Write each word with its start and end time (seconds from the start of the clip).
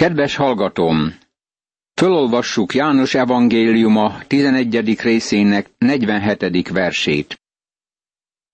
Kedves 0.00 0.36
hallgatóm! 0.36 1.14
Fölolvassuk 1.94 2.74
János 2.74 3.14
evangéliuma 3.14 4.18
11. 4.26 5.00
részének 5.00 5.70
47. 5.78 6.68
versét. 6.68 7.40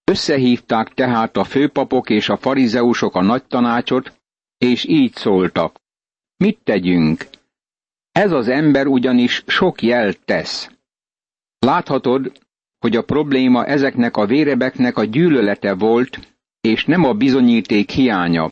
Összehívták 0.04 0.94
tehát 0.94 1.36
a 1.36 1.44
főpapok 1.44 2.10
és 2.10 2.28
a 2.28 2.36
farizeusok 2.36 3.14
a 3.14 3.22
nagy 3.22 3.44
tanácsot, 3.44 4.12
és 4.58 4.84
így 4.84 5.14
szóltak. 5.14 5.80
Mit 6.36 6.58
tegyünk? 6.64 7.26
Ez 8.12 8.32
az 8.32 8.48
ember 8.48 8.86
ugyanis 8.86 9.42
sok 9.46 9.82
jelt 9.82 10.20
tesz. 10.24 10.70
Láthatod, 11.58 12.32
hogy 12.78 12.96
a 12.96 13.04
probléma 13.04 13.64
ezeknek 13.64 14.16
a 14.16 14.26
vérebeknek 14.26 14.96
a 14.96 15.04
gyűlölete 15.04 15.74
volt, 15.74 16.18
és 16.60 16.84
nem 16.84 17.04
a 17.04 17.12
bizonyíték 17.12 17.90
hiánya. 17.90 18.50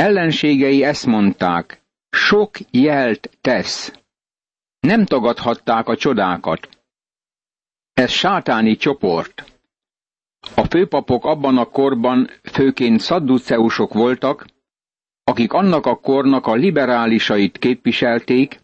Ellenségei 0.00 0.84
ezt 0.84 1.06
mondták, 1.06 1.82
sok 2.10 2.56
jelt 2.70 3.30
tesz. 3.40 3.92
Nem 4.80 5.04
tagadhatták 5.04 5.88
a 5.88 5.96
csodákat. 5.96 6.68
Ez 7.92 8.10
sátáni 8.10 8.76
csoport. 8.76 9.44
A 10.54 10.64
főpapok 10.64 11.24
abban 11.24 11.58
a 11.58 11.64
korban 11.64 12.30
főként 12.42 13.00
szadduceusok 13.00 13.92
voltak, 13.92 14.46
akik 15.24 15.52
annak 15.52 15.86
a 15.86 15.96
kornak 15.96 16.46
a 16.46 16.54
liberálisait 16.54 17.58
képviselték, 17.58 18.60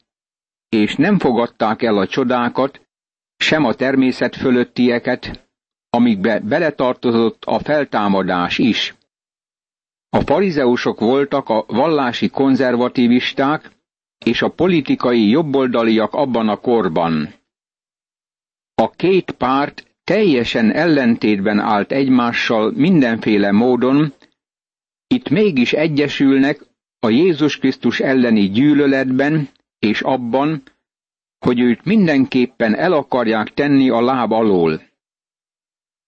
és 0.69 0.95
nem 0.95 1.19
fogadták 1.19 1.83
el 1.83 1.97
a 1.99 2.07
csodákat, 2.07 2.81
sem 3.37 3.65
a 3.65 3.75
természet 3.75 4.37
fölöttieket, 4.37 5.49
amikbe 5.91 6.41
beletartozott 6.41 7.45
a 7.45 7.59
feltámadás 7.59 8.59
is. 8.59 8.95
A 10.11 10.21
farizeusok 10.21 11.01
voltak 11.01 11.49
a 11.49 11.65
vallási 11.69 12.29
konzervativisták 12.29 13.71
és 14.25 14.43
a 14.43 14.49
politikai 14.49 15.29
jobboldaliak 15.29 16.15
abban 16.15 16.49
a 16.49 16.57
korban. 16.57 17.35
A 18.75 18.91
két 18.91 19.31
párt 19.31 19.97
teljesen 20.05 20.73
ellentétben 20.73 21.59
állt 21.59 21.93
egymással 21.93 22.73
mindenféle 22.75 23.53
módon, 23.53 24.15
itt 25.07 25.29
mégis 25.29 25.73
egyesülnek 25.73 26.61
a 26.99 27.09
Jézus 27.09 27.59
Krisztus 27.59 28.01
elleni 28.01 28.51
gyűlöletben 28.51 29.49
és 29.79 30.01
abban, 30.01 30.63
hogy 31.39 31.61
őt 31.61 31.85
mindenképpen 31.85 32.75
el 32.75 32.93
akarják 32.93 33.55
tenni 33.55 33.91
a 33.91 34.01
láb 34.01 34.33
alól. 34.33 34.83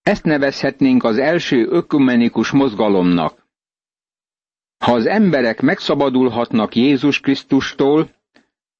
Ezt 0.02 0.24
nevezhetnénk 0.24 1.04
az 1.04 1.18
első 1.18 1.66
ökumenikus 1.70 2.50
mozgalomnak. 2.50 3.46
Ha 4.78 4.92
az 4.92 5.06
emberek 5.06 5.60
megszabadulhatnak 5.60 6.76
Jézus 6.76 7.20
Krisztustól, 7.20 8.10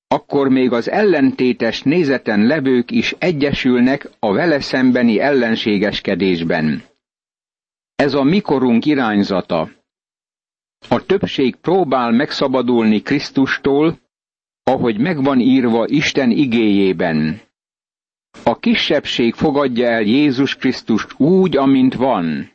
akkor 0.08 0.48
még 0.48 0.72
az 0.72 0.90
ellentétes 0.90 1.82
nézeten 1.82 2.46
levők 2.46 2.90
is 2.90 3.14
egyesülnek 3.18 4.10
a 4.18 4.32
vele 4.32 4.60
szembeni 4.60 5.20
ellenségeskedésben. 5.20 6.82
Ez 7.94 8.14
a 8.14 8.22
mikorunk 8.22 8.84
irányzata. 8.84 9.70
A 10.88 11.06
többség 11.06 11.56
próbál 11.56 12.10
megszabadulni 12.10 13.02
Krisztustól, 13.02 13.98
ahogy 14.62 14.98
megvan 14.98 15.40
írva 15.40 15.86
Isten 15.86 16.30
igéjében. 16.30 17.40
A 18.42 18.58
kisebbség 18.58 19.34
fogadja 19.34 19.86
el 19.86 20.02
Jézus 20.02 20.56
Krisztust 20.56 21.20
úgy, 21.20 21.56
amint 21.56 21.94
van. 21.94 22.52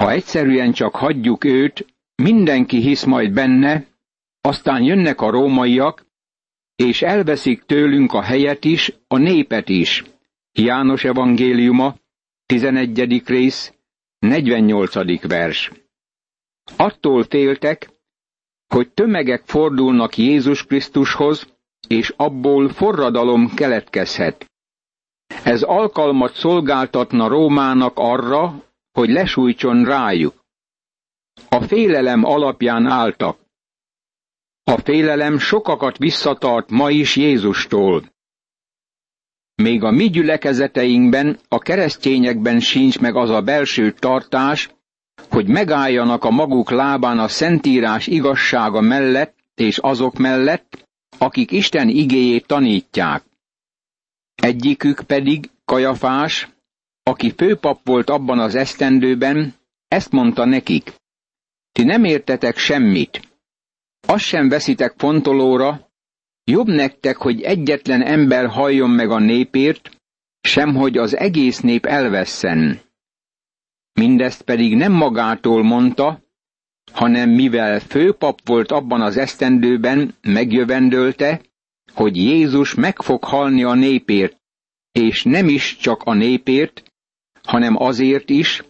Ha 0.00 0.10
egyszerűen 0.10 0.72
csak 0.72 0.94
hagyjuk 0.94 1.44
őt, 1.44 1.86
mindenki 2.22 2.80
hisz 2.80 3.04
majd 3.04 3.32
benne, 3.32 3.84
aztán 4.40 4.82
jönnek 4.82 5.20
a 5.20 5.30
rómaiak, 5.30 6.06
és 6.76 7.02
elveszik 7.02 7.62
tőlünk 7.62 8.12
a 8.12 8.22
helyet 8.22 8.64
is, 8.64 8.92
a 9.08 9.16
népet 9.16 9.68
is. 9.68 10.04
János 10.52 11.04
evangéliuma, 11.04 11.94
11. 12.46 13.22
rész, 13.26 13.72
48. 14.18 15.26
vers. 15.26 15.70
Attól 16.76 17.22
féltek, 17.22 17.90
hogy 18.68 18.90
tömegek 18.90 19.42
fordulnak 19.44 20.16
Jézus 20.16 20.64
Krisztushoz, 20.64 21.46
és 21.88 22.14
abból 22.16 22.68
forradalom 22.68 23.54
keletkezhet. 23.54 24.50
Ez 25.44 25.62
alkalmat 25.62 26.34
szolgáltatna 26.34 27.28
Rómának 27.28 27.92
arra, 27.94 28.64
hogy 28.92 29.08
lesújtson 29.08 29.84
rájuk. 29.84 30.39
A 31.48 31.60
félelem 31.62 32.24
alapján 32.24 32.86
álltak. 32.86 33.38
A 34.64 34.78
félelem 34.78 35.38
sokakat 35.38 35.98
visszatart 35.98 36.70
ma 36.70 36.90
is 36.90 37.16
Jézustól. 37.16 38.02
Még 39.54 39.82
a 39.82 39.90
mi 39.90 40.10
gyülekezeteinkben, 40.10 41.38
a 41.48 41.58
keresztényekben 41.58 42.60
sincs 42.60 42.98
meg 42.98 43.16
az 43.16 43.30
a 43.30 43.42
belső 43.42 43.92
tartás, 43.92 44.70
hogy 45.30 45.48
megálljanak 45.48 46.24
a 46.24 46.30
maguk 46.30 46.70
lábán 46.70 47.18
a 47.18 47.28
Szentírás 47.28 48.06
igazsága 48.06 48.80
mellett 48.80 49.34
és 49.54 49.78
azok 49.78 50.16
mellett, 50.16 50.88
akik 51.18 51.50
Isten 51.50 51.88
igéjét 51.88 52.46
tanítják. 52.46 53.24
Egyikük 54.34 55.00
pedig, 55.00 55.50
Kajafás, 55.64 56.48
aki 57.02 57.32
főpap 57.36 57.80
volt 57.84 58.10
abban 58.10 58.38
az 58.38 58.54
esztendőben, 58.54 59.54
ezt 59.88 60.12
mondta 60.12 60.44
nekik. 60.44 60.99
Ti 61.72 61.84
nem 61.84 62.04
értetek 62.04 62.56
semmit. 62.56 63.20
Azt 64.06 64.24
sem 64.24 64.48
veszitek 64.48 64.94
fontolóra, 64.96 65.90
jobb 66.44 66.66
nektek, 66.66 67.16
hogy 67.16 67.42
egyetlen 67.42 68.02
ember 68.02 68.46
halljon 68.46 68.90
meg 68.90 69.10
a 69.10 69.18
népért, 69.18 69.90
sem 70.40 70.74
hogy 70.74 70.96
az 70.96 71.16
egész 71.16 71.60
nép 71.60 71.86
elvesszen. 71.86 72.80
Mindezt 73.92 74.42
pedig 74.42 74.76
nem 74.76 74.92
magától 74.92 75.62
mondta, 75.62 76.22
hanem 76.92 77.30
mivel 77.30 77.80
főpap 77.80 78.40
volt 78.44 78.70
abban 78.70 79.00
az 79.00 79.16
esztendőben, 79.16 80.14
megjövendölte, 80.20 81.40
hogy 81.92 82.16
Jézus 82.16 82.74
meg 82.74 83.02
fog 83.02 83.24
halni 83.24 83.64
a 83.64 83.74
népért, 83.74 84.36
és 84.92 85.22
nem 85.22 85.48
is 85.48 85.76
csak 85.76 86.02
a 86.02 86.14
népért, 86.14 86.82
hanem 87.42 87.82
azért 87.82 88.30
is, 88.30 88.62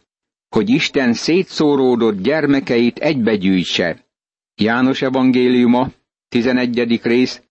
hogy 0.51 0.69
Isten 0.71 1.13
szétszóródott 1.13 2.21
gyermekeit 2.21 2.99
egybegyűjtse. 2.99 4.05
János 4.55 5.03
evangéliuma, 5.03 5.89
11. 6.29 7.01
rész, 7.03 7.43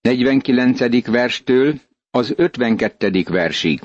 49. 0.00 1.06
verstől 1.06 1.74
az 2.10 2.32
52. 2.36 3.22
versig. 3.28 3.80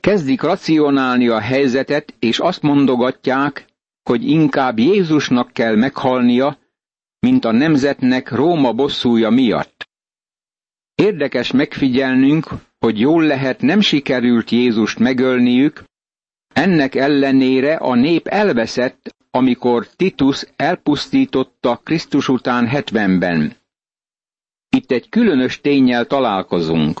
Kezdik 0.00 0.42
racionálni 0.42 1.28
a 1.28 1.40
helyzetet, 1.40 2.14
és 2.18 2.38
azt 2.38 2.62
mondogatják, 2.62 3.66
hogy 4.02 4.28
inkább 4.28 4.78
Jézusnak 4.78 5.52
kell 5.52 5.76
meghalnia, 5.76 6.58
mint 7.18 7.44
a 7.44 7.52
nemzetnek 7.52 8.30
Róma 8.30 8.72
bosszúja 8.72 9.30
miatt. 9.30 9.88
Érdekes 10.94 11.50
megfigyelnünk, 11.50 12.46
hogy 12.78 13.00
jól 13.00 13.22
lehet 13.24 13.60
nem 13.60 13.80
sikerült 13.80 14.50
Jézust 14.50 14.98
megölniük, 14.98 15.84
ennek 16.54 16.94
ellenére 16.94 17.74
a 17.74 17.94
nép 17.94 18.26
elveszett, 18.26 19.14
amikor 19.30 19.86
Titus 19.86 20.44
elpusztította 20.56 21.80
Krisztus 21.84 22.28
után 22.28 22.66
hetvenben. 22.66 23.56
Itt 24.68 24.90
egy 24.90 25.08
különös 25.08 25.60
tényel 25.60 26.06
találkozunk. 26.06 27.00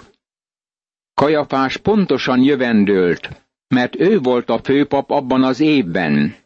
Kajafás 1.14 1.76
pontosan 1.76 2.40
jövendőlt, 2.40 3.28
mert 3.68 4.00
ő 4.00 4.18
volt 4.18 4.50
a 4.50 4.58
főpap 4.62 5.10
abban 5.10 5.44
az 5.44 5.60
évben. 5.60 6.36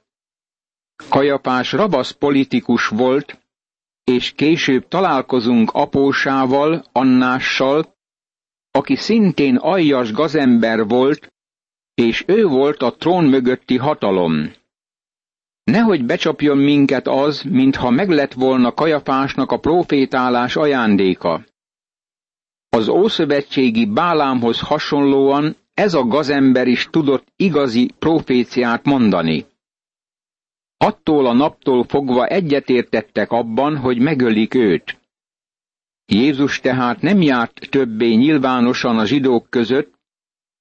Kajapás 1.09 1.73
rabasz 1.73 2.11
politikus 2.11 2.87
volt, 2.89 3.39
és 4.05 4.33
később 4.33 4.89
találkozunk 4.89 5.71
apósával, 5.71 6.85
Annással, 6.93 7.97
aki 8.71 8.97
szintén 8.97 9.57
aljas 9.57 10.13
gazember 10.13 10.87
volt, 10.87 11.33
és 11.99 12.25
ő 12.27 12.47
volt 12.47 12.83
a 12.83 12.97
trón 12.97 13.25
mögötti 13.25 13.77
hatalom. 13.77 14.53
Nehogy 15.65 16.05
becsapjon 16.05 16.59
minket 16.59 17.09
az, 17.09 17.43
mintha 17.43 17.91
meglett 17.91 18.33
volna 18.33 18.73
Kajafásnak 18.73 19.51
a 19.51 19.59
profétálás 19.59 20.57
ajándéka. 20.57 21.45
Az 22.69 22.89
ószövetségi 22.89 23.87
Bálámhoz 23.87 24.61
hasonlóan 24.61 25.57
ez 25.75 25.95
a 25.95 26.03
gazember 26.03 26.67
is 26.67 26.89
tudott 26.91 27.27
igazi 27.37 27.91
proféciát 27.99 28.85
mondani. 28.85 29.47
Attól 30.77 31.27
a 31.27 31.33
naptól 31.33 31.85
fogva 31.85 32.27
egyetértettek 32.27 33.31
abban, 33.31 33.77
hogy 33.77 33.99
megölik 33.99 34.55
őt. 34.55 34.99
Jézus 36.07 36.61
tehát 36.61 37.01
nem 37.01 37.23
járt 37.23 37.69
többé 37.71 38.15
nyilvánosan 38.15 38.99
a 38.99 39.05
zsidók 39.05 39.51
között, 39.51 39.98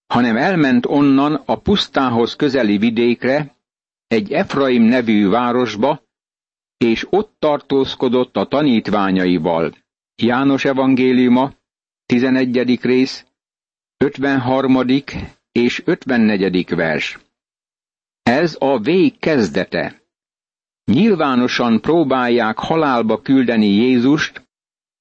hanem 0.07 0.37
elment 0.37 0.85
onnan 0.85 1.33
a 1.45 1.55
pusztához 1.59 2.35
közeli 2.35 2.77
vidékre, 2.77 3.55
egy 4.07 4.31
Efraim 4.31 4.81
nevű 4.83 5.27
városba, 5.27 6.01
és 6.77 7.07
ott 7.09 7.35
tartózkodott 7.39 8.37
a 8.37 8.45
tanítványaival. 8.45 9.73
János 10.15 10.65
evangéliuma, 10.65 11.53
11. 12.05 12.79
rész, 12.81 13.25
53. 13.97 14.77
és 15.51 15.81
54. 15.85 16.75
vers. 16.75 17.19
Ez 18.23 18.55
a 18.59 18.79
vég 18.79 19.19
kezdete. 19.19 20.01
Nyilvánosan 20.91 21.81
próbálják 21.81 22.57
halálba 22.57 23.21
küldeni 23.21 23.67
Jézust, 23.67 24.47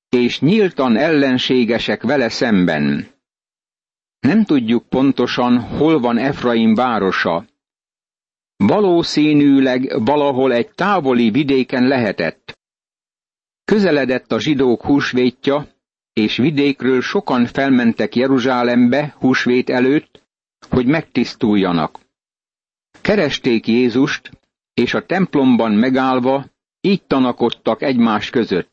és 0.08 0.41
nyíltan 0.41 0.97
ellenségesek 0.97 2.03
vele 2.03 2.29
szemben. 2.29 3.06
Nem 4.26 4.44
tudjuk 4.44 4.88
pontosan, 4.88 5.61
hol 5.61 6.00
van 6.00 6.19
Efraim 6.19 6.75
városa. 6.75 7.44
Valószínűleg 8.56 10.05
valahol 10.05 10.52
egy 10.52 10.70
távoli 10.70 11.31
vidéken 11.31 11.87
lehetett. 11.87 12.58
Közeledett 13.64 14.32
a 14.32 14.40
zsidók 14.40 14.82
húsvétja, 14.82 15.67
és 16.12 16.37
vidékről 16.37 17.00
sokan 17.00 17.46
felmentek 17.46 18.17
Jeruzsálembe 18.17 19.14
húsvét 19.19 19.70
előtt, 19.70 20.23
hogy 20.69 20.87
megtisztuljanak. 20.87 22.00
Keresték 23.00 23.67
Jézust, 23.67 24.31
és 24.75 24.94
a 24.94 25.06
templomban 25.06 25.72
megállva 25.72 26.46
így 26.81 27.02
tanakodtak 27.05 27.82
egymás 27.82 28.31
között. 28.31 28.72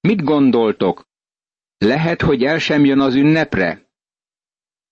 Mit 0.00 0.24
gondoltok? 0.24 1.06
Lehet, 1.78 2.22
hogy 2.22 2.44
el 2.44 2.58
sem 2.58 2.84
jön 2.84 3.00
az 3.00 3.14
ünnepre? 3.14 3.90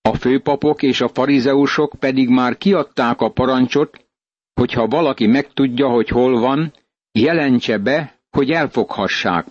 A 0.02 0.14
főpapok 0.14 0.82
és 0.82 1.00
a 1.00 1.08
farizeusok 1.08 1.94
pedig 1.98 2.28
már 2.28 2.56
kiadták 2.58 3.20
a 3.20 3.30
parancsot, 3.30 4.06
hogyha 4.54 4.86
valaki 4.86 5.26
megtudja, 5.26 5.88
hogy 5.88 6.08
hol 6.08 6.40
van, 6.40 6.72
jelentse 7.12 7.78
be, 7.78 8.18
hogy 8.30 8.50
elfoghassák. 8.50 9.46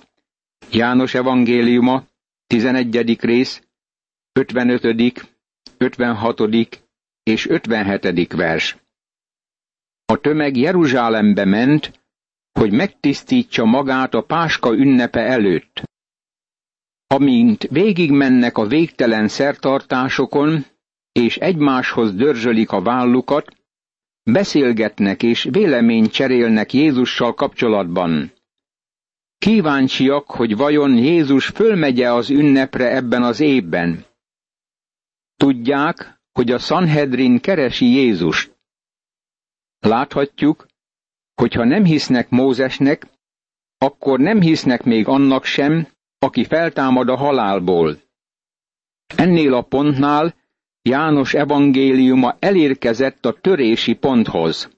János 0.72 1.14
evangéliuma, 1.14 2.04
11. 2.48 3.20
rész, 3.22 3.62
55., 4.32 5.28
56. 5.78 6.42
és 7.24 7.48
57. 7.48 8.34
vers. 8.34 8.78
A 10.06 10.18
tömeg 10.18 10.58
Jeruzsálembe 10.58 11.46
ment, 11.46 12.00
hogy 12.60 12.72
megtisztítsa 12.72 13.66
magát 13.66 14.14
a 14.14 14.22
Páska 14.22 14.74
ünnepe 14.74 15.20
előtt. 15.20 15.89
Amint 17.12 17.64
végigmennek 17.64 18.58
a 18.58 18.68
végtelen 18.68 19.28
szertartásokon, 19.28 20.66
és 21.12 21.38
egymáshoz 21.38 22.14
dörzsölik 22.14 22.72
a 22.72 22.82
vállukat, 22.82 23.56
beszélgetnek 24.24 25.24
és 25.24 25.44
véleményt 25.52 26.12
cserélnek 26.12 26.74
Jézussal 26.74 27.34
kapcsolatban. 27.34 28.34
Kíváncsiak, 29.38 30.32
hogy 30.32 30.56
vajon 30.56 30.98
Jézus 30.98 31.46
fölmegye 31.46 32.14
az 32.14 32.30
ünnepre 32.30 32.96
ebben 32.96 33.24
az 33.24 33.40
évben. 33.40 34.06
Tudják, 35.36 36.22
hogy 36.32 36.52
a 36.52 36.58
Sanhedrin 36.58 37.40
keresi 37.40 37.86
Jézust. 37.86 38.58
Láthatjuk, 39.80 40.66
hogy 41.36 41.54
ha 41.54 41.66
nem 41.66 41.84
hisznek 41.84 42.30
Mózesnek, 42.30 43.08
akkor 43.78 44.20
nem 44.20 44.42
hisznek 44.42 44.84
még 44.84 45.08
annak 45.08 45.46
sem, 45.46 45.88
aki 46.20 46.44
feltámad 46.44 47.10
a 47.10 47.16
halálból. 47.16 47.98
Ennél 49.16 49.54
a 49.54 49.62
pontnál 49.62 50.36
János 50.82 51.34
evangéliuma 51.34 52.36
elérkezett 52.40 53.26
a 53.26 53.34
törési 53.42 53.94
ponthoz. 53.94 54.70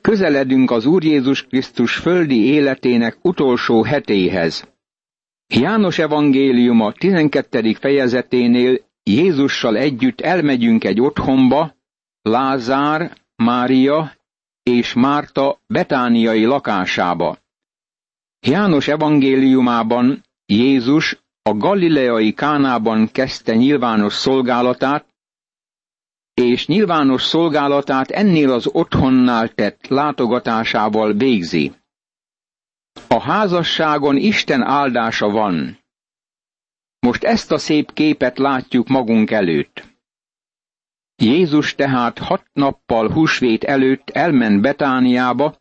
Közeledünk 0.00 0.70
az 0.70 0.86
Úr 0.86 1.04
Jézus 1.04 1.46
Krisztus 1.46 1.96
földi 1.96 2.44
életének 2.44 3.18
utolsó 3.22 3.82
hetéhez. 3.82 4.68
János 5.46 5.98
evangéliuma 5.98 6.92
12. 6.92 7.72
fejezeténél 7.72 8.86
Jézussal 9.02 9.76
együtt 9.76 10.20
elmegyünk 10.20 10.84
egy 10.84 11.00
otthonba, 11.00 11.74
Lázár, 12.22 13.16
Mária 13.36 14.12
és 14.62 14.94
Márta 14.94 15.60
betániai 15.66 16.44
lakásába. 16.44 17.38
János 18.40 18.88
evangéliumában 18.88 20.22
Jézus 20.52 21.22
a 21.42 21.52
galileai 21.52 22.32
Kánában 22.32 23.08
kezdte 23.12 23.54
nyilvános 23.54 24.12
szolgálatát, 24.12 25.06
és 26.34 26.66
nyilvános 26.66 27.22
szolgálatát 27.22 28.10
ennél 28.10 28.52
az 28.52 28.66
otthonnál 28.72 29.48
tett 29.48 29.86
látogatásával 29.86 31.12
végzi. 31.12 31.72
A 33.08 33.20
házasságon 33.20 34.16
Isten 34.16 34.62
áldása 34.62 35.28
van. 35.30 35.78
Most 36.98 37.24
ezt 37.24 37.52
a 37.52 37.58
szép 37.58 37.92
képet 37.92 38.38
látjuk 38.38 38.88
magunk 38.88 39.30
előtt. 39.30 39.84
Jézus 41.16 41.74
tehát 41.74 42.18
hat 42.18 42.44
nappal 42.52 43.12
húsvét 43.12 43.64
előtt 43.64 44.10
elment 44.10 44.60
Betániába, 44.60 45.56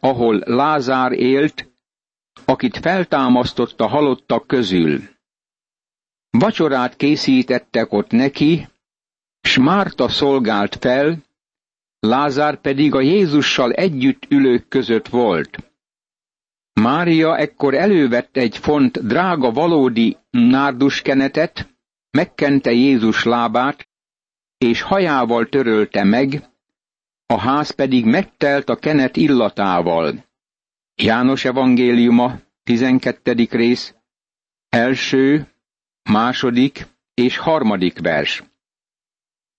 ahol 0.00 0.42
Lázár 0.44 1.12
élt, 1.12 1.67
akit 2.48 2.76
feltámasztott 2.76 3.80
a 3.80 3.86
halottak 3.86 4.46
közül. 4.46 5.00
Vacsorát 6.30 6.96
készítettek 6.96 7.92
ott 7.92 8.10
neki, 8.10 8.68
s 9.40 9.58
Márta 9.58 10.08
szolgált 10.08 10.76
fel, 10.76 11.22
Lázár 12.00 12.60
pedig 12.60 12.94
a 12.94 13.00
Jézussal 13.00 13.72
együtt 13.72 14.26
ülők 14.28 14.68
között 14.68 15.08
volt. 15.08 15.72
Mária 16.72 17.36
ekkor 17.36 17.74
elővett 17.74 18.36
egy 18.36 18.56
font 18.56 19.06
drága 19.06 19.50
valódi 19.50 20.16
nárduskenetet, 20.30 21.68
megkente 22.10 22.72
Jézus 22.72 23.24
lábát, 23.24 23.88
és 24.58 24.82
hajával 24.82 25.48
törölte 25.48 26.04
meg, 26.04 26.48
a 27.26 27.38
ház 27.38 27.70
pedig 27.70 28.04
megtelt 28.04 28.68
a 28.68 28.76
kenet 28.76 29.16
illatával. 29.16 30.27
János 31.02 31.44
evangéliuma, 31.44 32.40
12. 32.64 33.46
rész, 33.50 33.94
első, 34.68 35.46
második 36.10 36.86
és 37.14 37.36
harmadik 37.36 37.98
vers. 37.98 38.42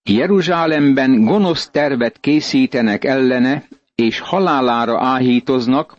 Jeruzsálemben 0.03 1.25
gonosz 1.25 1.69
tervet 1.69 2.19
készítenek 2.19 3.03
ellene, 3.03 3.67
és 3.95 4.19
halálára 4.19 5.05
áhítoznak, 5.05 5.97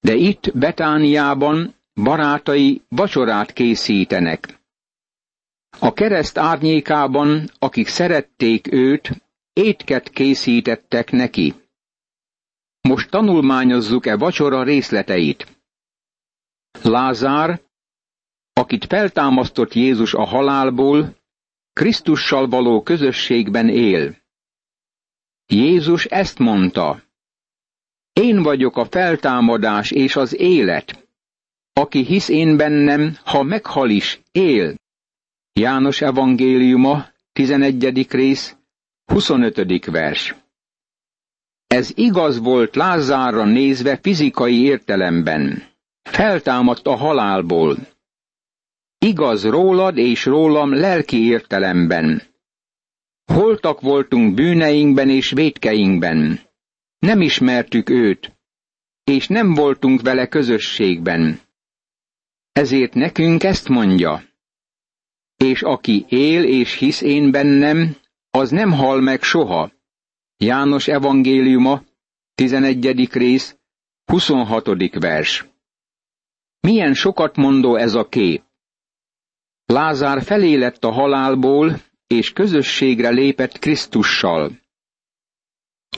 de 0.00 0.14
itt 0.14 0.58
Betániában 0.58 1.74
barátai 1.94 2.82
vacsorát 2.88 3.52
készítenek. 3.52 4.60
A 5.78 5.92
kereszt 5.92 6.38
árnyékában, 6.38 7.50
akik 7.58 7.88
szerették 7.88 8.72
őt, 8.72 9.10
étket 9.52 10.08
készítettek 10.10 11.10
neki. 11.10 11.54
Most 12.88 13.10
tanulmányozzuk-e 13.10 14.16
vacsora 14.16 14.62
részleteit. 14.62 15.58
Lázár, 16.82 17.60
akit 18.52 18.84
feltámasztott 18.84 19.72
Jézus 19.72 20.14
a 20.14 20.24
halálból, 20.24 21.16
Krisztussal 21.72 22.48
való 22.48 22.82
közösségben 22.82 23.68
él. 23.68 24.16
Jézus 25.46 26.04
ezt 26.04 26.38
mondta. 26.38 27.02
Én 28.12 28.42
vagyok 28.42 28.76
a 28.76 28.84
feltámadás 28.84 29.90
és 29.90 30.16
az 30.16 30.38
élet. 30.38 31.08
Aki 31.72 32.04
hisz 32.04 32.28
én 32.28 32.56
bennem, 32.56 33.16
ha 33.24 33.42
meghal 33.42 33.90
is, 33.90 34.20
él. 34.32 34.74
János 35.52 36.00
evangéliuma, 36.00 37.06
11. 37.32 38.06
rész, 38.10 38.56
25. 39.04 39.84
vers. 39.84 40.43
Ez 41.74 41.90
igaz 41.94 42.38
volt 42.38 42.74
Lázárra 42.76 43.44
nézve 43.44 43.98
fizikai 44.02 44.62
értelemben. 44.62 45.62
Feltámadt 46.02 46.86
a 46.86 46.94
halálból. 46.94 47.76
Igaz 48.98 49.44
rólad 49.44 49.96
és 49.96 50.24
rólam 50.24 50.74
lelki 50.74 51.26
értelemben. 51.26 52.22
Holtak 53.32 53.80
voltunk 53.80 54.34
bűneinkben 54.34 55.08
és 55.08 55.30
védkeinkben. 55.30 56.40
Nem 56.98 57.20
ismertük 57.20 57.90
őt, 57.90 58.32
és 59.04 59.28
nem 59.28 59.54
voltunk 59.54 60.00
vele 60.02 60.26
közösségben. 60.26 61.40
Ezért 62.52 62.94
nekünk 62.94 63.42
ezt 63.44 63.68
mondja 63.68 64.22
és 65.36 65.62
aki 65.62 66.04
él 66.08 66.44
és 66.44 66.74
hisz 66.74 67.00
én 67.00 67.30
bennem, 67.30 67.96
az 68.30 68.50
nem 68.50 68.72
hal 68.72 69.00
meg 69.00 69.22
soha. 69.22 69.70
János 70.36 70.88
evangéliuma, 70.88 71.82
11. 72.34 73.08
rész, 73.12 73.56
26. 74.04 74.94
vers. 75.00 75.46
Milyen 76.60 76.94
sokat 76.94 77.36
mondó 77.36 77.76
ez 77.76 77.94
a 77.94 78.08
kép. 78.08 78.42
Lázár 79.66 80.22
felé 80.22 80.54
lett 80.54 80.84
a 80.84 80.90
halálból, 80.90 81.80
és 82.06 82.32
közösségre 82.32 83.10
lépett 83.10 83.58
Krisztussal. 83.58 84.50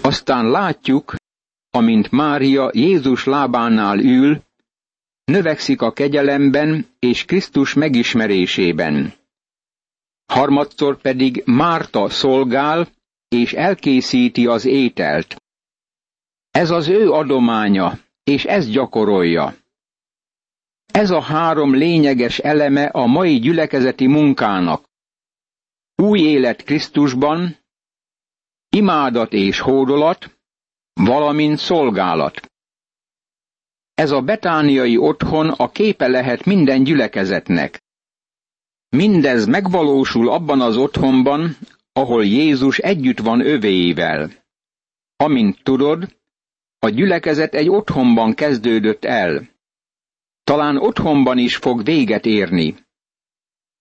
Aztán 0.03 0.51
látjuk, 0.51 1.15
amint 1.71 2.11
Mária 2.11 2.71
Jézus 2.73 3.25
lábánál 3.25 3.99
ül, 3.99 4.43
növekszik 5.25 5.81
a 5.81 5.93
kegyelemben 5.93 6.87
és 6.99 7.25
Krisztus 7.25 7.75
megismerésében. 7.75 9.15
Harmadszor 10.27 11.01
pedig 11.01 11.43
Márta 11.45 12.09
szolgál, 12.09 12.89
és 13.29 13.53
elkészíti 13.53 14.47
az 14.47 14.65
ételt. 14.65 15.37
Ez 16.51 16.71
az 16.71 16.89
ő 16.89 17.11
adománya, 17.11 17.99
és 18.25 18.45
ez 18.45 18.71
gyakorolja. 18.71 19.57
Ez 20.87 21.11
a 21.11 21.21
három 21.21 21.75
lényeges 21.75 22.39
eleme 22.39 22.85
a 22.85 23.07
mai 23.07 23.39
gyülekezeti 23.39 24.07
munkának. 24.07 24.85
Új 25.95 26.21
élet 26.21 26.63
Krisztusban, 26.63 27.57
imádat 28.69 29.33
és 29.33 29.59
hódolat, 29.59 30.39
valamint 30.93 31.59
szolgálat. 31.59 32.51
Ez 33.95 34.11
a 34.11 34.21
betániai 34.21 34.97
otthon 34.97 35.51
a 35.51 35.71
képe 35.71 36.07
lehet 36.07 36.45
minden 36.45 36.85
gyülekezetnek. 36.85 37.83
Mindez 38.89 39.47
megvalósul 39.47 40.29
abban 40.29 40.61
az 40.61 40.77
otthonban, 40.77 41.57
ahol 41.97 42.25
Jézus 42.25 42.79
együtt 42.79 43.19
van 43.19 43.41
övéivel. 43.41 44.31
Amint 45.17 45.63
tudod, 45.63 46.17
a 46.79 46.89
gyülekezet 46.89 47.55
egy 47.55 47.69
otthonban 47.69 48.35
kezdődött 48.35 49.05
el. 49.05 49.49
Talán 50.45 50.77
otthonban 50.77 51.39
is 51.39 51.57
fog 51.57 51.85
véget 51.85 52.27
érni. 52.27 52.75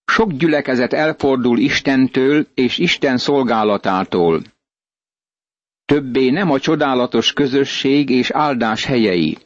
Sok 0.05 0.31
gyülekezet 0.31 0.93
elfordul 0.93 1.57
Istentől 1.57 2.47
és 2.53 2.77
Isten 2.77 3.17
szolgálatától. 3.17 4.41
Többé 5.85 6.29
nem 6.29 6.51
a 6.51 6.59
csodálatos 6.59 7.33
közösség 7.33 8.09
és 8.09 8.29
áldás 8.31 8.85
helyei. 8.85 9.37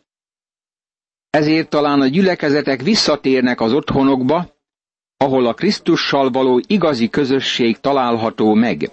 Ezért 1.29 1.69
talán 1.69 2.01
a 2.01 2.07
gyülekezetek 2.07 2.81
visszatérnek 2.81 3.61
az 3.61 3.73
otthonokba, 3.73 4.58
ahol 5.21 5.45
a 5.45 5.53
Krisztussal 5.53 6.29
való 6.29 6.61
igazi 6.67 7.09
közösség 7.09 7.79
található 7.79 8.53
meg. 8.53 8.91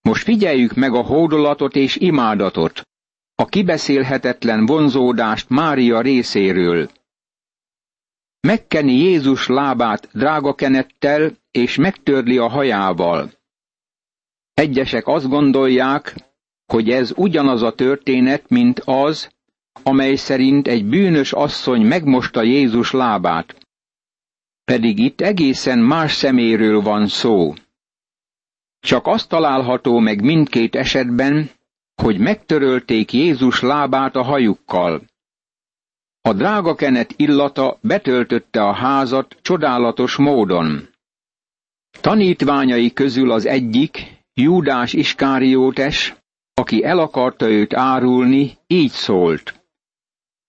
Most 0.00 0.22
figyeljük 0.22 0.74
meg 0.74 0.94
a 0.94 1.02
hódolatot 1.02 1.76
és 1.76 1.96
imádatot, 1.96 2.82
a 3.34 3.44
kibeszélhetetlen 3.44 4.66
vonzódást 4.66 5.48
Mária 5.48 6.00
részéről. 6.00 6.90
Megkeni 8.40 8.92
Jézus 8.92 9.46
lábát 9.46 10.08
drágakenettel, 10.12 11.32
és 11.50 11.76
megtörli 11.76 12.38
a 12.38 12.48
hajával. 12.48 13.32
Egyesek 14.54 15.06
azt 15.06 15.28
gondolják, 15.28 16.14
hogy 16.66 16.90
ez 16.90 17.12
ugyanaz 17.16 17.62
a 17.62 17.74
történet, 17.74 18.48
mint 18.48 18.80
az, 18.84 19.28
amely 19.82 20.14
szerint 20.14 20.68
egy 20.68 20.84
bűnös 20.84 21.32
asszony 21.32 21.86
megmosta 21.86 22.42
Jézus 22.42 22.92
lábát. 22.92 23.67
Pedig 24.68 24.98
itt 24.98 25.20
egészen 25.20 25.78
más 25.78 26.12
szeméről 26.12 26.80
van 26.80 27.06
szó. 27.06 27.54
Csak 28.80 29.06
azt 29.06 29.28
található 29.28 29.98
meg 29.98 30.22
mindkét 30.22 30.74
esetben, 30.74 31.50
hogy 32.02 32.18
megtörölték 32.18 33.12
Jézus 33.12 33.60
lábát 33.60 34.16
a 34.16 34.22
hajukkal. 34.22 35.02
A 36.20 36.32
drága 36.32 36.74
kenet 36.74 37.14
illata 37.16 37.78
betöltötte 37.80 38.62
a 38.62 38.72
házat 38.72 39.36
csodálatos 39.42 40.16
módon. 40.16 40.88
Tanítványai 42.00 42.92
közül 42.92 43.30
az 43.30 43.46
egyik, 43.46 44.22
Júdás 44.34 44.92
Iskáriótes, 44.92 46.14
aki 46.54 46.84
el 46.84 46.98
akarta 46.98 47.48
őt 47.48 47.74
árulni, 47.74 48.56
így 48.66 48.90
szólt. 48.90 49.57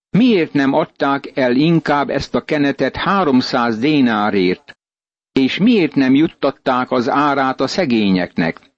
Miért 0.10 0.54
nem 0.54 0.74
adták 0.74 1.38
el 1.38 1.56
inkább 1.56 2.10
ezt 2.10 2.36
a 2.36 2.42
kenetet 2.42 2.96
háromszáz 2.96 3.80
dénárért, 3.80 4.78
és 5.32 5.58
miért 5.58 5.96
nem 5.96 6.16
juttatták 6.16 6.92
az 6.92 7.10
árát 7.10 7.62
a 7.62 7.68
szegényeknek? 7.68 8.70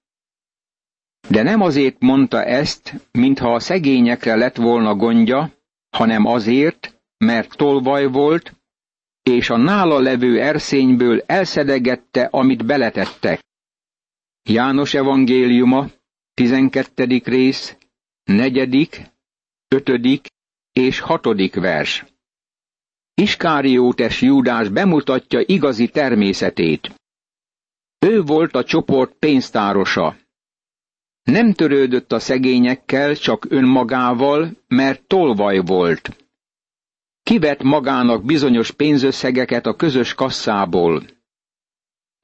De 1.29 1.43
nem 1.43 1.61
azért 1.61 1.99
mondta 1.99 2.43
ezt, 2.43 2.93
mintha 3.11 3.53
a 3.53 3.59
szegényekre 3.59 4.35
lett 4.35 4.55
volna 4.55 4.95
gondja, 4.95 5.51
hanem 5.89 6.25
azért, 6.25 7.01
mert 7.17 7.57
tolvaj 7.57 8.05
volt, 8.05 8.55
és 9.21 9.49
a 9.49 9.57
nála 9.57 9.99
levő 9.99 10.41
erszényből 10.41 11.21
elszedegette, 11.25 12.27
amit 12.31 12.65
beletettek. 12.65 13.39
János 14.43 14.93
evangéliuma, 14.93 15.87
12. 16.33 17.21
rész, 17.25 17.77
4., 18.23 19.01
5. 19.67 20.30
és 20.73 20.99
6. 20.99 21.53
vers. 21.53 22.05
Iskáriótes 23.13 24.21
Júdás 24.21 24.69
bemutatja 24.69 25.39
igazi 25.45 25.87
természetét. 25.87 26.95
Ő 27.99 28.21
volt 28.21 28.55
a 28.55 28.63
csoport 28.63 29.13
pénztárosa. 29.19 30.15
Nem 31.23 31.53
törődött 31.53 32.11
a 32.11 32.19
szegényekkel, 32.19 33.15
csak 33.15 33.45
önmagával, 33.49 34.51
mert 34.67 35.03
tolvaj 35.07 35.59
volt. 35.59 36.25
Kivett 37.23 37.61
magának 37.63 38.25
bizonyos 38.25 38.71
pénzösszegeket 38.71 39.65
a 39.65 39.75
közös 39.75 40.13
kasszából. 40.13 41.03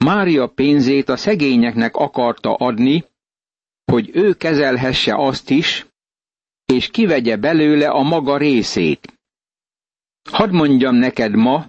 Mária 0.05 0.47
pénzét 0.47 1.09
a 1.09 1.17
szegényeknek 1.17 1.95
akarta 1.95 2.53
adni, 2.53 3.05
hogy 3.91 4.09
ő 4.13 4.33
kezelhesse 4.33 5.15
azt 5.15 5.49
is, 5.49 5.85
és 6.73 6.87
kivegye 6.89 7.35
belőle 7.37 7.87
a 7.89 8.01
maga 8.01 8.37
részét. 8.37 9.13
Hadd 10.29 10.51
mondjam 10.51 10.95
neked 10.95 11.35
ma, 11.35 11.65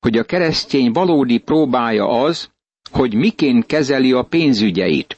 hogy 0.00 0.18
a 0.18 0.24
keresztény 0.24 0.92
valódi 0.92 1.38
próbája 1.38 2.06
az, 2.06 2.50
hogy 2.90 3.14
miként 3.14 3.66
kezeli 3.66 4.12
a 4.12 4.22
pénzügyeit. 4.22 5.16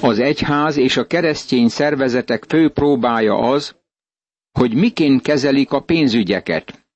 Az 0.00 0.18
egyház 0.18 0.76
és 0.76 0.96
a 0.96 1.06
keresztény 1.06 1.68
szervezetek 1.68 2.44
fő 2.44 2.70
próbája 2.70 3.34
az, 3.38 3.76
hogy 4.58 4.74
miként 4.74 5.22
kezelik 5.22 5.72
a 5.72 5.82
pénzügyeket. 5.82 6.86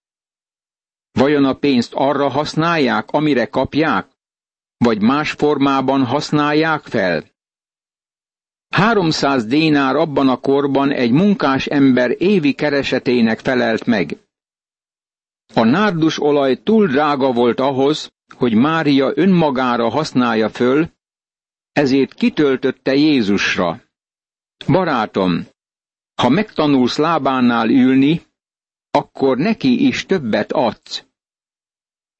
Vajon 1.12 1.44
a 1.44 1.54
pénzt 1.54 1.92
arra 1.94 2.28
használják, 2.28 3.10
amire 3.10 3.46
kapják, 3.46 4.08
vagy 4.76 5.02
más 5.02 5.30
formában 5.30 6.04
használják 6.04 6.82
fel? 6.84 7.35
300 8.68 9.44
dénár 9.44 9.96
abban 9.96 10.28
a 10.28 10.36
korban 10.36 10.92
egy 10.92 11.10
munkás 11.10 11.66
ember 11.66 12.14
évi 12.18 12.52
keresetének 12.52 13.38
felelt 13.38 13.86
meg. 13.86 14.16
A 15.54 15.64
nárdus 15.64 16.22
olaj 16.22 16.62
túl 16.62 16.86
drága 16.86 17.32
volt 17.32 17.60
ahhoz, 17.60 18.12
hogy 18.34 18.54
Mária 18.54 19.12
önmagára 19.14 19.88
használja 19.88 20.48
föl, 20.48 20.90
ezért 21.72 22.14
kitöltötte 22.14 22.94
Jézusra. 22.94 23.80
Barátom, 24.66 25.46
ha 26.22 26.28
megtanulsz 26.28 26.96
lábánál 26.96 27.70
ülni, 27.70 28.22
akkor 28.90 29.36
neki 29.36 29.86
is 29.86 30.06
többet 30.06 30.52
adsz. 30.52 31.04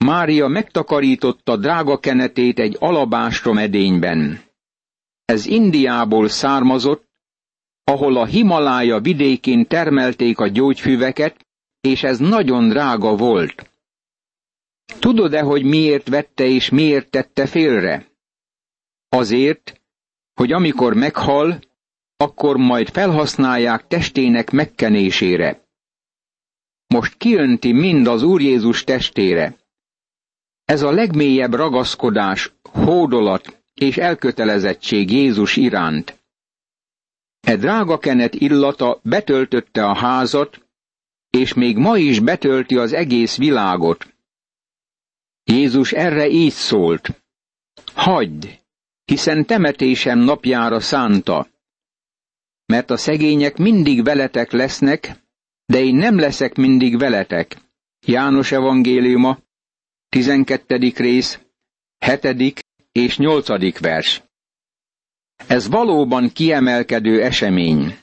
Mária 0.05 0.47
megtakarította 0.49 1.57
drága 1.57 1.99
kenetét 1.99 2.59
egy 2.59 2.77
alabástrom 2.81 3.59
edényben. 3.59 4.46
Ez 5.27 5.47
Indiából 5.47 6.29
származott, 6.29 7.09
ahol 7.85 8.17
a 8.17 8.25
Himalája 8.25 9.01
vidékén 9.01 9.67
termelték 9.67 10.39
a 10.39 10.49
gyógyfüveket, 10.49 11.47
és 11.81 12.03
ez 12.03 12.19
nagyon 12.19 12.69
drága 12.69 13.17
volt. 13.17 13.71
Tudod-e, 14.99 15.41
hogy 15.41 15.65
miért 15.65 16.09
vette 16.09 16.45
és 16.45 16.71
miért 16.71 17.11
tette 17.11 17.47
félre? 17.47 18.07
Azért, 19.09 19.81
hogy 20.35 20.53
amikor 20.53 20.95
meghal, 20.95 21.59
akkor 22.17 22.57
majd 22.57 22.89
felhasználják 22.89 23.87
testének 23.87 24.51
megkenésére. 24.51 25.65
Most 26.87 27.17
kiönti 27.17 27.73
mind 27.73 28.07
az 28.07 28.23
Úr 28.23 28.41
Jézus 28.41 28.85
testére. 28.85 29.57
Ez 30.65 30.83
a 30.83 30.91
legmélyebb 30.91 31.55
ragaszkodás, 31.55 32.53
hódolat 32.63 33.65
és 33.81 33.97
elkötelezettség 33.97 35.11
Jézus 35.11 35.57
iránt. 35.57 36.19
E 37.41 37.57
drága 37.57 37.99
kenet 37.99 38.35
illata 38.35 39.01
betöltötte 39.03 39.85
a 39.87 39.95
házat, 39.95 40.67
és 41.31 41.55
még 41.55 41.77
ma 41.77 41.97
is 41.97 42.21
betölti 42.21 42.77
az 42.77 42.93
egész 42.93 43.37
világot. 43.37 44.15
Jézus 45.45 45.93
erre 45.93 46.29
így 46.29 46.53
szólt. 46.53 47.23
Hagyd, 47.95 48.61
hiszen 49.05 49.47
temetésem 49.47 50.19
napjára 50.19 50.81
szánta. 50.81 51.49
Mert 52.67 52.91
a 52.91 52.97
szegények 52.97 53.57
mindig 53.57 54.05
veletek 54.05 54.51
lesznek, 54.51 55.23
de 55.67 55.79
én 55.79 55.95
nem 55.95 56.19
leszek 56.19 56.55
mindig 56.55 56.99
veletek. 56.99 57.57
János 58.07 58.53
evangéliuma, 58.53 59.39
12. 60.09 60.93
rész, 60.97 61.41
7. 61.99 62.66
és 62.97 63.19
8. 63.19 63.79
vers. 63.81 64.23
Ez 65.47 65.69
valóban 65.69 66.29
kiemelkedő 66.33 67.23
esemény. 67.23 67.99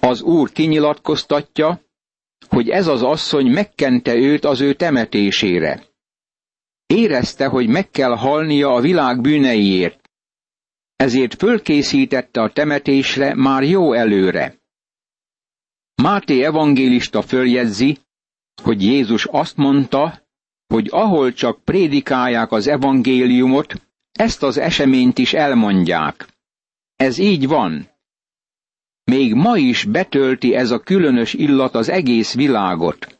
Az 0.00 0.22
úr 0.22 0.52
kinyilatkoztatja, 0.52 1.80
hogy 2.48 2.68
ez 2.68 2.86
az 2.86 3.02
asszony 3.02 3.46
megkente 3.46 4.14
őt 4.14 4.44
az 4.44 4.60
ő 4.60 4.74
temetésére. 4.74 5.86
Érezte, 6.86 7.46
hogy 7.46 7.68
meg 7.68 7.90
kell 7.90 8.16
halnia 8.16 8.74
a 8.74 8.80
világ 8.80 9.20
bűneiért. 9.20 10.10
Ezért 10.96 11.34
fölkészítette 11.34 12.40
a 12.40 12.52
temetésre 12.52 13.34
már 13.34 13.62
jó 13.62 13.92
előre. 13.92 14.58
Máté 16.02 16.42
evangélista 16.42 17.22
följegyzi, 17.22 17.98
hogy 18.62 18.82
Jézus 18.82 19.26
azt 19.26 19.56
mondta, 19.56 20.27
hogy 20.68 20.88
ahol 20.90 21.32
csak 21.32 21.64
prédikálják 21.64 22.52
az 22.52 22.66
evangéliumot, 22.66 23.74
ezt 24.12 24.42
az 24.42 24.56
eseményt 24.58 25.18
is 25.18 25.32
elmondják. 25.32 26.26
Ez 26.96 27.18
így 27.18 27.46
van. 27.46 27.88
Még 29.04 29.34
ma 29.34 29.56
is 29.56 29.84
betölti 29.84 30.54
ez 30.54 30.70
a 30.70 30.78
különös 30.80 31.34
illat 31.34 31.74
az 31.74 31.88
egész 31.88 32.34
világot. 32.34 33.18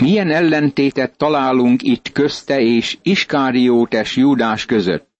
Milyen 0.00 0.30
ellentétet 0.30 1.16
találunk 1.16 1.82
itt 1.82 2.12
közte 2.12 2.60
és 2.60 2.98
Iskáriótes 3.02 4.16
Júdás 4.16 4.66
között? 4.66 5.10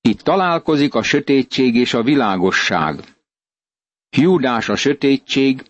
Itt 0.00 0.20
találkozik 0.20 0.94
a 0.94 1.02
sötétség 1.02 1.74
és 1.74 1.94
a 1.94 2.02
világosság. 2.02 3.00
Júdás 4.16 4.68
a 4.68 4.76
sötétség, 4.76 5.62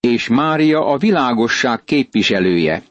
és 0.00 0.28
Mária 0.28 0.86
a 0.86 0.96
világosság 0.98 1.84
képviselője. 1.84 2.82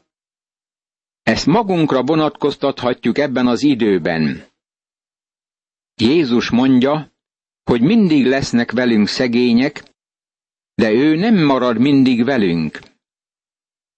Ezt 1.26 1.46
magunkra 1.46 2.02
vonatkoztathatjuk 2.02 3.18
ebben 3.18 3.46
az 3.46 3.62
időben. 3.62 4.46
Jézus 5.94 6.50
mondja, 6.50 7.12
hogy 7.62 7.80
mindig 7.80 8.26
lesznek 8.26 8.72
velünk 8.72 9.08
szegények, 9.08 9.94
de 10.74 10.90
ő 10.90 11.16
nem 11.16 11.44
marad 11.44 11.78
mindig 11.78 12.24
velünk. 12.24 12.80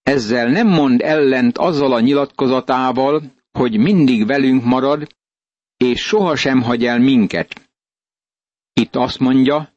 Ezzel 0.03 0.49
nem 0.49 0.69
mond 0.69 1.01
ellent 1.01 1.59
azzal 1.59 1.93
a 1.93 2.01
nyilatkozatával, 2.01 3.23
hogy 3.53 3.79
mindig 3.79 4.27
velünk 4.27 4.65
marad, 4.65 5.07
és 5.77 6.01
sohasem 6.01 6.63
hagy 6.63 6.85
el 6.85 6.99
minket. 6.99 7.71
Itt 8.73 8.95
azt 8.97 9.19
mondja, 9.19 9.73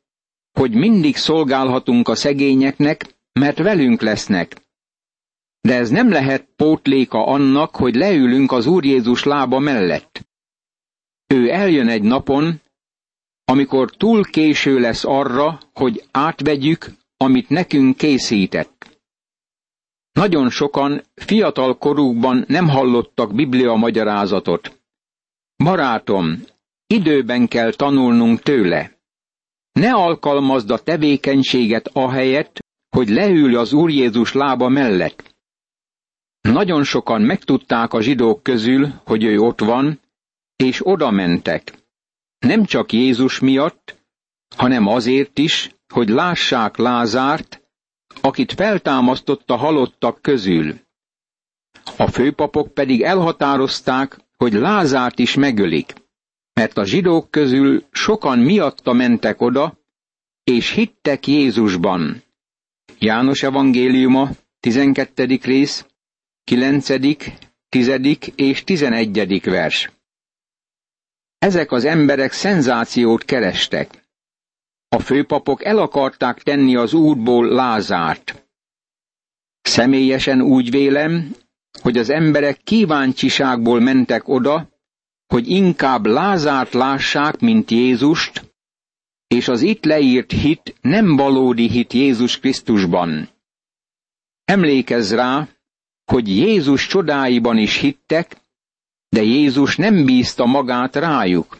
hogy 0.52 0.74
mindig 0.74 1.16
szolgálhatunk 1.16 2.08
a 2.08 2.16
szegényeknek, 2.16 3.16
mert 3.34 3.58
velünk 3.58 4.02
lesznek. 4.02 4.62
De 5.62 5.76
ez 5.76 5.90
nem 5.90 6.10
lehet 6.10 6.48
pótléka 6.56 7.26
annak, 7.26 7.76
hogy 7.76 7.96
leülünk 7.96 8.52
az 8.52 8.66
Úr 8.66 8.86
Jézus 8.86 9.24
lába 9.24 9.60
mellett. 9.60 10.28
Ő 11.28 11.50
eljön 11.50 11.88
egy 11.88 12.02
napon, 12.02 12.62
amikor 13.46 13.92
túl 13.92 14.24
késő 14.24 14.80
lesz 14.80 15.06
arra, 15.06 15.60
hogy 15.74 16.04
átvegyük, 16.12 16.86
amit 17.18 17.50
nekünk 17.50 17.98
készített. 17.98 19.00
Nagyon 20.12 20.50
sokan 20.50 21.02
fiatal 21.16 21.78
korukban 21.78 22.46
nem 22.48 22.68
hallottak 22.70 23.36
Biblia 23.36 23.74
magyarázatot. 23.74 24.80
Barátom, 25.64 26.44
időben 26.88 27.48
kell 27.48 27.72
tanulnunk 27.72 28.42
tőle. 28.42 29.00
Ne 29.72 29.94
alkalmazd 29.94 30.72
a 30.72 30.78
tevékenységet 30.78 31.88
ahelyett, 31.94 32.60
hogy 32.90 33.10
leül 33.10 33.58
az 33.58 33.74
Úr 33.74 33.90
Jézus 33.90 34.34
lába 34.34 34.70
mellett. 34.70 35.36
Nagyon 36.42 36.84
sokan 36.84 37.22
megtudták 37.22 37.94
a 37.94 38.02
zsidók 38.02 38.44
közül, 38.44 39.02
hogy 39.06 39.24
ő 39.24 39.40
ott 39.40 39.60
van, 39.60 40.00
és 40.56 40.88
oda 40.88 41.12
mentek. 41.12 41.74
Nem 42.40 42.66
csak 42.66 42.92
Jézus 42.92 43.40
miatt, 43.40 44.00
hanem 44.56 44.88
azért 44.88 45.38
is, 45.38 45.76
hogy 45.94 46.10
lássák 46.10 46.78
Lázárt, 46.78 47.62
akit 48.22 48.54
feltámasztott 48.54 49.50
a 49.50 49.56
halottak 49.56 50.22
közül. 50.22 50.80
A 51.98 52.08
főpapok 52.08 52.74
pedig 52.74 53.02
elhatározták, 53.02 54.18
hogy 54.38 54.54
Lázárt 54.54 55.20
is 55.20 55.36
megölik, 55.36 55.94
mert 56.54 56.78
a 56.78 56.86
zsidók 56.86 57.32
közül 57.32 57.84
sokan 57.92 58.40
miatta 58.40 58.94
mentek 58.94 59.42
oda, 59.42 59.78
és 60.44 60.72
hittek 60.72 61.28
Jézusban. 61.28 62.24
János 63.00 63.44
evangéliuma, 63.44 64.30
12. 64.60 65.40
rész, 65.42 65.86
9., 66.44 66.88
10. 67.70 67.92
és 68.36 68.64
11. 68.64 69.42
vers. 69.44 69.92
Ezek 71.38 71.72
az 71.72 71.86
emberek 71.86 72.32
szenzációt 72.32 73.26
kerestek. 73.26 74.10
A 74.88 75.00
főpapok 75.00 75.64
el 75.64 75.78
akarták 75.78 76.42
tenni 76.44 76.76
az 76.76 76.94
útból 76.94 77.48
Lázárt. 77.48 78.48
Személyesen 79.62 80.42
úgy 80.42 80.70
vélem, 80.70 81.36
hogy 81.82 81.98
az 81.98 82.10
emberek 82.10 82.62
kíváncsiságból 82.64 83.80
mentek 83.80 84.28
oda, 84.28 84.70
hogy 85.28 85.50
inkább 85.50 86.06
Lázárt 86.06 86.74
lássák, 86.74 87.40
mint 87.40 87.72
Jézust, 87.72 88.54
és 89.28 89.48
az 89.48 89.62
itt 89.62 89.86
leírt 89.86 90.32
hit 90.32 90.76
nem 90.82 91.16
valódi 91.16 91.70
hit 91.70 91.94
Jézus 91.94 92.40
Krisztusban. 92.40 93.30
Emlékezz 94.46 95.14
rá, 95.14 95.48
hogy 96.12 96.28
Jézus 96.28 96.88
csodáiban 96.88 97.58
is 97.58 97.78
hittek, 97.78 98.38
de 99.10 99.22
Jézus 99.22 99.76
nem 99.76 100.06
bízta 100.06 100.46
magát 100.46 100.96
rájuk. 100.96 101.60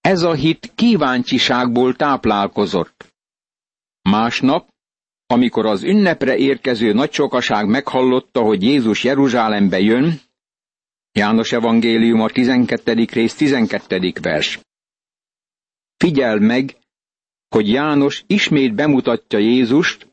Ez 0.00 0.22
a 0.22 0.32
hit 0.32 0.72
kíváncsiságból 0.74 1.94
táplálkozott. 1.94 3.14
Másnap, 4.02 4.68
amikor 5.26 5.66
az 5.66 5.82
ünnepre 5.82 6.36
érkező 6.36 6.92
nagysokaság 6.92 7.66
meghallotta, 7.68 8.40
hogy 8.40 8.62
Jézus 8.62 9.04
Jeruzsálembe 9.04 9.80
jön, 9.80 10.20
János 11.12 11.52
evangélium 11.52 12.20
a 12.20 12.28
12. 12.28 13.04
rész 13.12 13.34
12. 13.34 14.12
vers. 14.20 14.60
Figyeld 15.96 16.42
meg, 16.42 16.76
hogy 17.48 17.68
János 17.68 18.24
ismét 18.26 18.74
bemutatja 18.74 19.38
Jézust, 19.38 20.11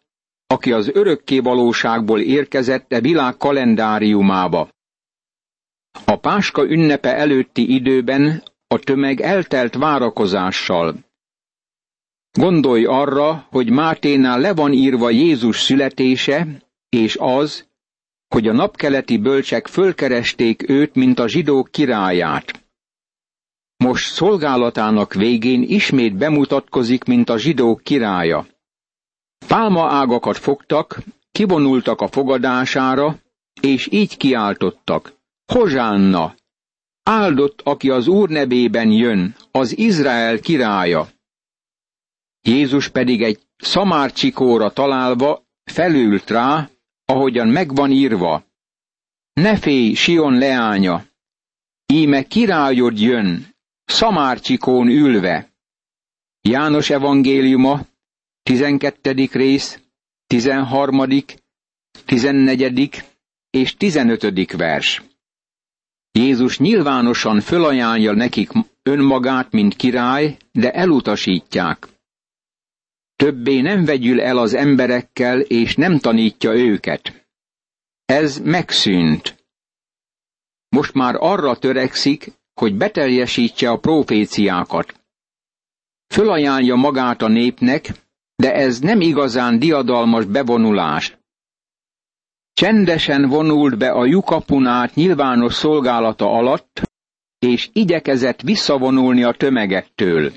aki 0.54 0.72
az 0.72 0.90
örökké 0.94 1.40
valóságból 1.40 2.20
érkezett 2.22 2.94
e 2.94 3.02
világ 3.02 3.38
kalendáriumába. 3.38 4.70
A 6.06 6.16
Páska 6.16 6.64
ünnepe 6.64 7.16
előtti 7.16 7.74
időben 7.74 8.44
a 8.68 8.80
tömeg 8.80 9.22
eltelt 9.22 9.76
várakozással. 9.76 10.96
Gondolj 12.32 12.86
arra, 12.86 13.48
hogy 13.50 13.70
Máténál 13.70 14.40
le 14.40 14.54
van 14.54 14.74
írva 14.74 15.10
Jézus 15.10 15.60
születése, 15.60 16.48
és 16.90 17.18
az, 17.20 17.68
hogy 18.28 18.48
a 18.48 18.54
napkeleti 18.54 19.18
bölcsek 19.18 19.68
fölkeresték 19.68 20.70
őt, 20.70 20.96
mint 20.96 21.20
a 21.20 21.28
zsidók 21.28 21.72
királyát. 21.72 22.68
Most 23.78 24.14
szolgálatának 24.14 25.14
végén 25.14 25.62
ismét 25.62 26.16
bemutatkozik, 26.16 27.04
mint 27.04 27.30
a 27.30 27.38
zsidók 27.38 27.82
királya. 27.84 28.48
Pálma 29.50 29.92
ágakat 29.92 30.38
fogtak, 30.38 31.04
kivonultak 31.32 32.02
a 32.02 32.08
fogadására, 32.08 33.20
és 33.62 33.88
így 33.92 34.18
kiáltottak. 34.18 35.14
Hozsánna! 35.46 36.36
Áldott, 37.04 37.62
aki 37.62 37.90
az 37.90 38.08
Úr 38.08 38.30
nevében 38.30 38.92
jön, 38.92 39.36
az 39.52 39.78
Izrael 39.78 40.40
királya. 40.40 41.08
Jézus 42.42 42.90
pedig 42.90 43.24
egy 43.24 43.40
szamárcsikóra 43.58 44.70
találva 44.70 45.44
felült 45.64 46.30
rá, 46.30 46.70
ahogyan 47.06 47.48
megvan 47.48 47.92
írva. 47.92 48.44
Ne 49.34 49.58
félj, 49.58 49.94
Sion 49.94 50.38
leánya! 50.38 51.06
Íme 51.86 52.24
királyod 52.24 53.00
jön, 53.00 53.56
szamárcsikón 53.86 54.88
ülve. 54.88 55.50
János 56.42 56.90
evangéliuma, 56.90 57.89
12. 58.50 59.30
rész, 59.32 59.80
13., 60.28 61.08
14. 62.06 63.04
és 63.50 63.76
15. 63.76 64.52
vers. 64.52 65.04
Jézus 66.12 66.58
nyilvánosan 66.58 67.42
fölajánlja 67.42 68.14
nekik 68.14 68.50
önmagát, 68.84 69.52
mint 69.52 69.76
király, 69.76 70.38
de 70.52 70.72
elutasítják. 70.72 71.88
Többé 73.16 73.62
nem 73.62 73.86
vegyül 73.86 74.22
el 74.22 74.38
az 74.38 74.54
emberekkel, 74.54 75.40
és 75.40 75.76
nem 75.76 76.00
tanítja 76.00 76.54
őket. 76.54 77.28
Ez 78.06 78.40
megszűnt. 78.40 79.46
Most 80.70 80.94
már 80.94 81.16
arra 81.18 81.58
törekszik, 81.58 82.32
hogy 82.54 82.76
beteljesítse 82.76 83.70
a 83.70 83.80
proféciákat. 83.80 85.00
Fölajánlja 86.08 86.76
magát 86.76 87.22
a 87.22 87.28
népnek, 87.28 88.08
de 88.40 88.54
ez 88.54 88.80
nem 88.80 89.02
igazán 89.02 89.60
diadalmas 89.60 90.26
bevonulás. 90.26 91.18
Csendesen 92.54 93.28
vonult 93.28 93.78
be 93.78 93.92
a 93.92 94.06
lyukapunát 94.06 94.96
nyilvános 94.96 95.54
szolgálata 95.54 96.26
alatt, 96.32 96.82
és 97.40 97.70
igyekezett 97.74 98.42
visszavonulni 98.42 99.24
a 99.24 99.34
tömegektől. 99.34 100.32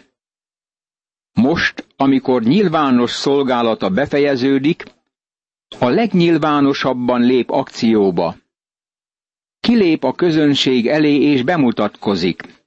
Most, 1.33 1.87
amikor 1.97 2.43
nyilvános 2.43 3.11
szolgálata 3.11 3.89
befejeződik, 3.91 4.85
a 5.79 5.89
legnyilvánosabban 5.89 7.21
lép 7.21 7.51
akcióba. 7.51 8.37
Kilép 9.61 10.05
a 10.05 10.13
közönség 10.13 10.87
elé 10.87 11.21
és 11.21 11.43
bemutatkozik. 11.43 12.65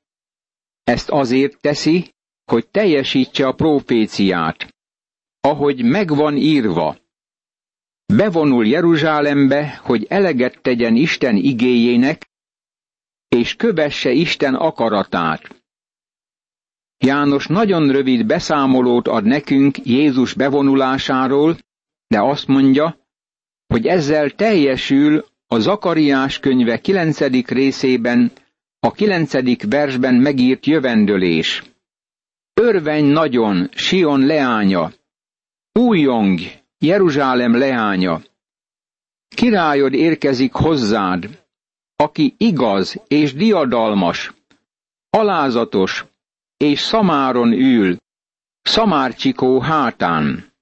Ezt 0.84 1.10
azért 1.10 1.62
teszi, 1.62 2.14
hogy 2.46 2.68
teljesítse 2.68 3.48
a 3.48 3.54
proféciát, 3.54 4.75
ahogy 5.46 5.84
megvan 5.84 6.38
írva. 6.38 6.98
Bevonul 8.06 8.66
Jeruzsálembe, 8.68 9.80
hogy 9.84 10.06
eleget 10.10 10.62
tegyen 10.62 10.96
Isten 10.96 11.36
igéjének, 11.36 12.30
és 13.28 13.56
kövesse 13.56 14.12
Isten 14.12 14.56
akaratát. 14.56 15.64
János 16.98 17.48
nagyon 17.48 17.92
rövid 17.92 18.26
beszámolót 18.26 19.08
ad 19.08 19.26
nekünk 19.26 19.86
Jézus 19.86 20.34
bevonulásáról, 20.34 21.58
de 22.08 22.20
azt 22.22 22.48
mondja, 22.48 22.98
hogy 23.68 23.86
ezzel 23.86 24.30
teljesül 24.30 25.26
a 25.48 25.60
Zakariás 25.60 26.40
könyve 26.40 26.80
kilencedik 26.80 27.50
részében, 27.50 28.32
a 28.80 28.92
kilencedik 28.92 29.64
versben 29.70 30.16
megírt 30.16 30.66
jövendőlés. 30.66 31.64
Örvenj 32.54 33.12
nagyon, 33.12 33.70
Sion 33.72 34.26
leánya! 34.26 34.92
Újjong, 35.80 36.40
Jeruzsálem 36.78 37.58
leánya! 37.58 38.22
Királyod 39.36 39.94
érkezik 39.94 40.54
hozzád, 40.54 41.46
aki 41.96 42.36
igaz 42.38 43.02
és 43.08 43.34
diadalmas, 43.34 44.34
alázatos 45.10 46.06
és 46.58 46.80
szamáron 46.80 47.52
ül, 47.54 47.98
szamárcsikó 48.62 49.60
hátán. 49.60 50.54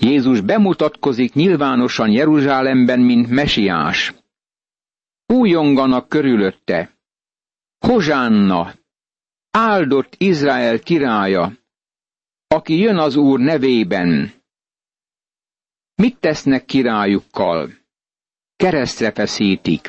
Jézus 0.00 0.40
bemutatkozik 0.40 1.34
nyilvánosan 1.34 2.10
Jeruzsálemben, 2.10 3.00
mint 3.00 3.28
mesiás. 3.28 4.14
Újonganak 5.26 6.08
körülötte. 6.08 6.96
Hozsánna, 7.78 8.74
áldott 9.50 10.14
Izrael 10.18 10.78
királya, 10.78 11.52
aki 12.54 12.78
jön 12.78 12.98
az 12.98 13.16
Úr 13.16 13.40
nevében. 13.40 14.32
Mit 15.94 16.18
tesznek 16.18 16.64
királyukkal? 16.64 17.70
Keresztre 18.56 19.12
feszítik. 19.12 19.88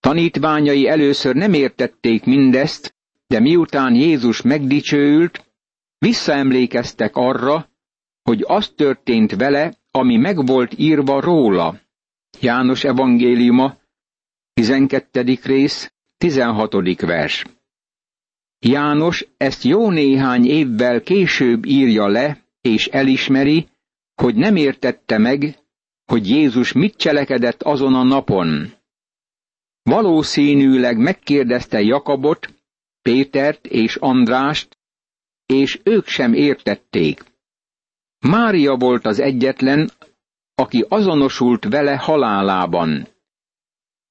Tanítványai 0.00 0.88
először 0.88 1.34
nem 1.34 1.52
értették 1.52 2.24
mindezt, 2.24 2.94
de 3.26 3.40
miután 3.40 3.94
Jézus 3.94 4.42
megdicsőült, 4.42 5.52
visszaemlékeztek 5.98 7.16
arra, 7.16 7.68
hogy 8.22 8.44
az 8.46 8.72
történt 8.76 9.34
vele, 9.34 9.74
ami 9.90 10.16
meg 10.16 10.46
volt 10.46 10.78
írva 10.78 11.20
róla. 11.20 11.80
János 12.40 12.84
evangéliuma, 12.84 13.76
12. 14.52 15.38
rész, 15.42 15.92
16. 16.18 17.00
vers. 17.00 17.44
János 18.66 19.26
ezt 19.36 19.62
jó 19.62 19.90
néhány 19.90 20.46
évvel 20.46 21.00
később 21.00 21.64
írja 21.64 22.08
le, 22.08 22.44
és 22.60 22.86
elismeri, 22.86 23.68
hogy 24.14 24.34
nem 24.34 24.56
értette 24.56 25.18
meg, 25.18 25.58
hogy 26.04 26.28
Jézus 26.28 26.72
mit 26.72 26.96
cselekedett 26.96 27.62
azon 27.62 27.94
a 27.94 28.02
napon. 28.02 28.72
Valószínűleg 29.82 30.98
megkérdezte 30.98 31.80
Jakabot, 31.80 32.54
Pétert 33.02 33.66
és 33.66 33.96
Andrást, 33.96 34.78
és 35.46 35.80
ők 35.82 36.06
sem 36.06 36.32
értették. 36.32 37.24
Mária 38.18 38.76
volt 38.76 39.06
az 39.06 39.18
egyetlen, 39.18 39.90
aki 40.54 40.84
azonosult 40.88 41.64
vele 41.64 41.96
halálában. 41.96 43.08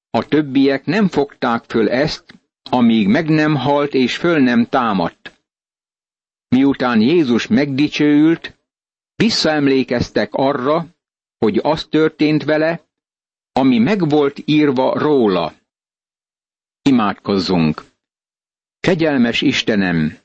A 0.09 0.25
többiek 0.25 0.85
nem 0.85 1.07
fogták 1.07 1.63
föl 1.63 1.89
ezt, 1.89 2.38
amíg 2.69 3.07
meg 3.07 3.29
nem 3.29 3.55
halt 3.55 3.93
és 3.93 4.17
föl 4.17 4.39
nem 4.39 4.65
támadt. 4.65 5.43
Miután 6.47 7.01
Jézus 7.01 7.47
megdicsőült, 7.47 8.57
visszaemlékeztek 9.15 10.33
arra, 10.33 10.85
hogy 11.37 11.59
az 11.63 11.85
történt 11.85 12.43
vele, 12.43 12.87
ami 13.51 13.77
meg 13.77 14.09
volt 14.09 14.41
írva 14.45 14.99
róla. 14.99 15.53
Imádkozzunk! 16.81 17.83
Kegyelmes 18.79 19.41
Istenem, 19.41 20.17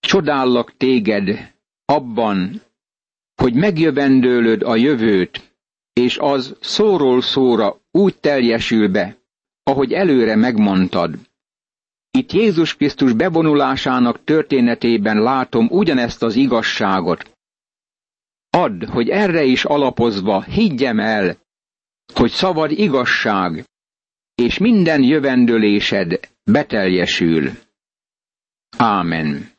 csodállak 0.00 0.76
téged 0.76 1.54
abban, 1.84 2.62
hogy 3.34 3.54
megjövendőlöd 3.54 4.62
a 4.62 4.76
jövőt, 4.76 5.56
és 5.92 6.18
az 6.18 6.56
szóról 6.60 7.22
szóra 7.22 7.80
úgy 7.90 8.16
teljesül 8.16 8.88
be, 8.88 9.16
ahogy 9.62 9.92
előre 9.92 10.36
megmondtad. 10.36 11.27
Itt 12.18 12.32
Jézus 12.32 12.76
Krisztus 12.76 13.12
bevonulásának 13.12 14.24
történetében 14.24 15.22
látom 15.22 15.66
ugyanezt 15.70 16.22
az 16.22 16.34
igazságot. 16.34 17.30
Add, 18.50 18.86
hogy 18.90 19.08
erre 19.08 19.42
is 19.42 19.64
alapozva 19.64 20.42
higgyem 20.42 21.00
el, 21.00 21.36
hogy 22.14 22.30
szavad 22.30 22.70
igazság, 22.70 23.64
és 24.34 24.58
minden 24.58 25.02
jövendőlésed 25.02 26.20
beteljesül. 26.44 27.50
Ámen. 28.76 29.50